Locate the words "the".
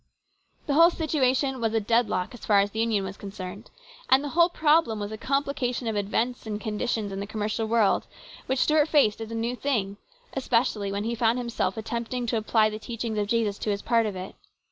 0.65-0.73, 2.71-2.79, 4.23-4.29, 7.19-7.27, 12.71-12.79